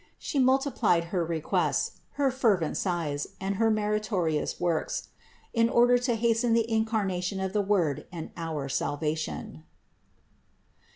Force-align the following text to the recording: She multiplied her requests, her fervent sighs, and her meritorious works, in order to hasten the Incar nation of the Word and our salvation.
She 0.17 0.39
multiplied 0.39 1.03
her 1.13 1.23
requests, 1.23 1.99
her 2.13 2.31
fervent 2.31 2.75
sighs, 2.75 3.27
and 3.39 3.57
her 3.57 3.69
meritorious 3.69 4.59
works, 4.59 5.09
in 5.53 5.69
order 5.69 5.99
to 5.99 6.15
hasten 6.15 6.53
the 6.53 6.65
Incar 6.67 7.05
nation 7.05 7.39
of 7.39 7.53
the 7.53 7.61
Word 7.61 8.07
and 8.11 8.31
our 8.35 8.67
salvation. 8.67 9.63